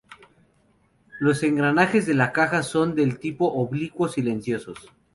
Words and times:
Los 1.19 1.43
engranajes 1.43 2.07
de 2.07 2.15
la 2.15 2.31
caja 2.33 2.63
son 2.63 2.95
del 2.95 3.19
tipo 3.19 3.45
oblicuo 3.53 4.07
silenciosos. 4.07 4.91